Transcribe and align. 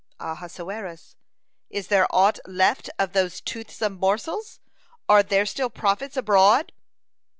Ahasuerus: 0.19 1.15
"Is 1.69 1.89
there 1.89 2.07
aught 2.09 2.39
left 2.47 2.89
of 2.97 3.13
those 3.13 3.39
toothsome 3.39 3.99
morsels? 3.99 4.59
Are 5.07 5.21
there 5.21 5.45
still 5.45 5.69
prophets 5.69 6.17
abroad? 6.17 6.71